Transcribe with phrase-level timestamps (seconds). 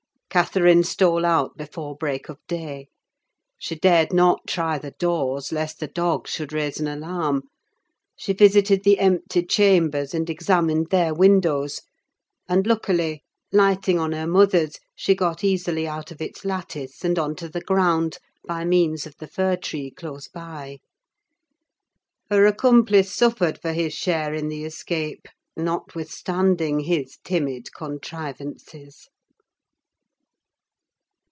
[0.33, 2.87] Catherine stole out before break of day.
[3.57, 7.49] She dared not try the doors lest the dogs should raise an alarm;
[8.15, 11.81] she visited the empty chambers and examined their windows;
[12.47, 17.35] and, luckily, lighting on her mother's, she got easily out of its lattice, and on
[17.35, 20.77] to the ground, by means of the fir tree close by.
[22.29, 25.27] Her accomplice suffered for his share in the escape,
[25.57, 29.09] notwithstanding his timid contrivances.